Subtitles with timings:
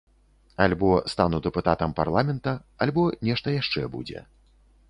[0.63, 2.57] Альбо стану дэпутатам парламента,
[2.87, 4.29] альбо нешта яшчэ будзе.